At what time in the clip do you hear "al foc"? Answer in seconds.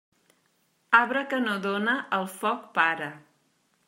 2.19-2.65